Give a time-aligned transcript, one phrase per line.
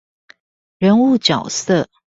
[0.79, 1.87] 人物角色